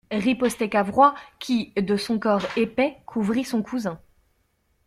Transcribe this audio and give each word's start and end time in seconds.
Ripostait 0.09 0.67
Cavrois, 0.67 1.13
qui, 1.37 1.73
de 1.77 1.95
son 1.95 2.17
corps 2.17 2.47
épais, 2.57 2.97
couvrit 3.05 3.43
son 3.43 3.61
cousin. 3.61 4.01